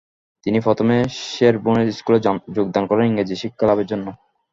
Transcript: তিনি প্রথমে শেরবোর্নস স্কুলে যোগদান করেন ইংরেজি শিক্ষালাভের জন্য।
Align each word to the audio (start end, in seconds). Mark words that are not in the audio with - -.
তিনি 0.45 0.59
প্রথমে 0.67 0.95
শেরবোর্নস 1.27 1.87
স্কুলে 1.99 2.19
যোগদান 2.57 2.83
করেন 2.87 3.05
ইংরেজি 3.07 3.35
শিক্ষালাভের 3.43 3.89
জন্য। 3.91 4.07